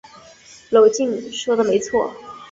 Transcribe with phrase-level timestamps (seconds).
[0.71, 2.11] 娄敬说的没错。